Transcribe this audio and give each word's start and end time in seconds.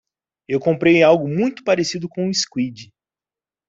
Eu 0.47 0.59
comprei 0.59 1.03
algo 1.03 1.27
muito 1.27 1.63
parecido 1.63 2.09
com 2.09 2.25
o 2.27 2.31
squid. 2.33 2.89